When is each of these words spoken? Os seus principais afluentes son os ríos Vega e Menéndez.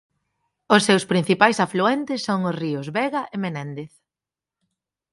Os 0.75 0.85
seus 0.87 1.07
principais 1.11 1.61
afluentes 1.65 2.23
son 2.27 2.39
os 2.49 2.55
ríos 2.63 2.87
Vega 2.97 3.21
e 3.35 3.37
Menéndez. 3.43 3.93